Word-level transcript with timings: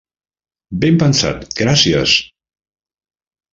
Ben 0.83 0.97
pensat, 1.03 1.45
gràcies! 1.61 2.17